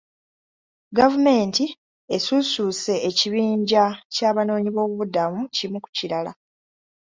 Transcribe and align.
Gavumenti 0.97 1.65
esuusuuse 2.15 2.93
ekibinja 3.09 3.83
ky'abanoonyiboobubudamu 4.13 5.39
kimu 5.55 5.77
ku 5.83 5.89
kirala. 5.97 6.31